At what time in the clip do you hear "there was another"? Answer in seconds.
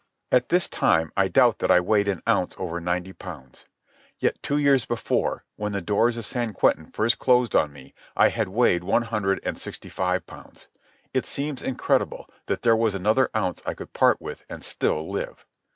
12.63-13.29